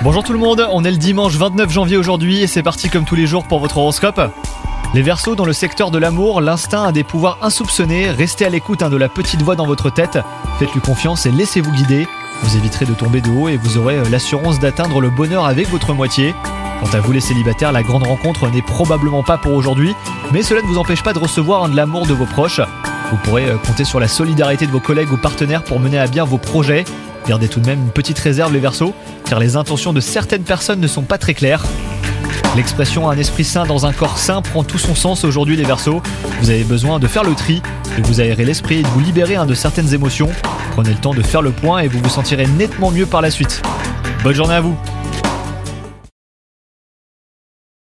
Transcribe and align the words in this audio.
Bonjour 0.00 0.24
tout 0.24 0.32
le 0.32 0.38
monde, 0.38 0.66
on 0.72 0.84
est 0.84 0.90
le 0.90 0.96
dimanche 0.96 1.34
29 1.34 1.70
janvier 1.70 1.98
aujourd'hui 1.98 2.40
et 2.40 2.46
c'est 2.46 2.62
parti 2.62 2.88
comme 2.88 3.04
tous 3.04 3.14
les 3.14 3.26
jours 3.26 3.44
pour 3.44 3.60
votre 3.60 3.76
horoscope. 3.76 4.18
Les 4.94 5.02
Verseaux, 5.02 5.34
dans 5.34 5.44
le 5.44 5.52
secteur 5.52 5.90
de 5.90 5.98
l'amour, 5.98 6.40
l'instinct 6.40 6.84
a 6.84 6.90
des 6.90 7.04
pouvoirs 7.04 7.36
insoupçonnés. 7.42 8.10
Restez 8.10 8.46
à 8.46 8.48
l'écoute 8.48 8.82
hein, 8.82 8.88
de 8.88 8.96
la 8.96 9.10
petite 9.10 9.42
voix 9.42 9.54
dans 9.54 9.66
votre 9.66 9.90
tête. 9.90 10.18
Faites-lui 10.58 10.80
confiance 10.80 11.26
et 11.26 11.30
laissez-vous 11.30 11.72
guider. 11.72 12.08
Vous 12.42 12.56
éviterez 12.56 12.86
de 12.86 12.94
tomber 12.94 13.20
de 13.20 13.28
haut 13.28 13.48
et 13.48 13.58
vous 13.58 13.76
aurez 13.76 13.96
euh, 13.96 14.08
l'assurance 14.08 14.58
d'atteindre 14.60 15.02
le 15.02 15.10
bonheur 15.10 15.44
avec 15.44 15.68
votre 15.68 15.92
moitié. 15.92 16.34
Quant 16.80 16.96
à 16.96 17.00
vous 17.00 17.12
les 17.12 17.20
célibataires, 17.20 17.72
la 17.72 17.82
grande 17.82 18.04
rencontre 18.04 18.48
n'est 18.48 18.62
probablement 18.62 19.22
pas 19.22 19.36
pour 19.36 19.52
aujourd'hui, 19.52 19.94
mais 20.32 20.42
cela 20.42 20.62
ne 20.62 20.66
vous 20.66 20.78
empêche 20.78 21.02
pas 21.02 21.12
de 21.12 21.18
recevoir 21.18 21.64
hein, 21.64 21.68
de 21.68 21.76
l'amour 21.76 22.06
de 22.06 22.14
vos 22.14 22.24
proches. 22.24 22.62
Vous 23.10 23.18
pourrez 23.18 23.44
euh, 23.44 23.58
compter 23.58 23.84
sur 23.84 24.00
la 24.00 24.08
solidarité 24.08 24.66
de 24.66 24.72
vos 24.72 24.80
collègues 24.80 25.12
ou 25.12 25.18
partenaires 25.18 25.64
pour 25.64 25.80
mener 25.80 25.98
à 25.98 26.06
bien 26.06 26.24
vos 26.24 26.38
projets. 26.38 26.86
Gardez 27.26 27.48
tout 27.48 27.60
de 27.60 27.66
même 27.66 27.80
une 27.80 27.90
petite 27.90 28.18
réserve 28.18 28.52
les 28.52 28.58
Verseaux, 28.58 28.94
car 29.24 29.38
les 29.38 29.56
intentions 29.56 29.92
de 29.92 30.00
certaines 30.00 30.42
personnes 30.42 30.80
ne 30.80 30.86
sont 30.86 31.02
pas 31.02 31.18
très 31.18 31.34
claires. 31.34 31.64
L'expression 32.56 33.08
un 33.08 33.16
esprit 33.16 33.44
sain 33.44 33.64
dans 33.64 33.86
un 33.86 33.92
corps 33.92 34.18
sain 34.18 34.42
prend 34.42 34.64
tout 34.64 34.78
son 34.78 34.94
sens 34.94 35.24
aujourd'hui 35.24 35.56
les 35.56 35.64
Verseaux. 35.64 36.02
Vous 36.40 36.50
avez 36.50 36.64
besoin 36.64 36.98
de 36.98 37.06
faire 37.06 37.22
le 37.22 37.34
tri, 37.34 37.62
de 37.96 38.02
vous 38.06 38.20
aérer 38.20 38.44
l'esprit 38.44 38.80
et 38.80 38.82
de 38.82 38.88
vous 38.88 39.00
libérer 39.00 39.36
hein, 39.36 39.46
de 39.46 39.54
certaines 39.54 39.94
émotions. 39.94 40.30
Prenez 40.72 40.90
le 40.90 40.96
temps 41.00 41.14
de 41.14 41.22
faire 41.22 41.42
le 41.42 41.50
point 41.50 41.80
et 41.80 41.88
vous 41.88 42.00
vous 42.00 42.08
sentirez 42.08 42.46
nettement 42.46 42.90
mieux 42.90 43.06
par 43.06 43.20
la 43.20 43.30
suite. 43.30 43.62
Bonne 44.24 44.34
journée 44.34 44.54
à 44.54 44.60
vous 44.60 44.76